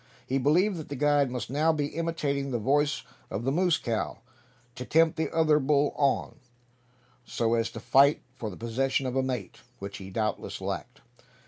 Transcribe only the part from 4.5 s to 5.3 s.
to tempt